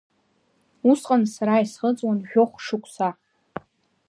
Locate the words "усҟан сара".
0.89-1.63